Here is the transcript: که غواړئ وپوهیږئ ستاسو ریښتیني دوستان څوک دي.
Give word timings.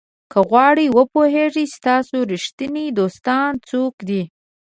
که 0.31 0.39
غواړئ 0.49 0.87
وپوهیږئ 0.91 1.65
ستاسو 1.77 2.17
ریښتیني 2.31 2.85
دوستان 2.99 3.49
څوک 3.69 3.93
دي. 4.09 4.21